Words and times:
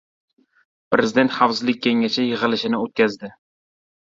Prezident 0.95 1.35
Xavfsizlik 1.35 1.83
kengashi 1.87 2.25
yig‘ilishini 2.31 2.81
o‘tkazdi 2.87 3.31